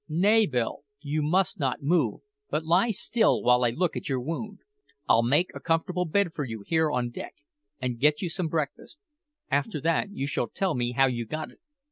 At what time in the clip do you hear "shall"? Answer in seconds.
10.25-10.47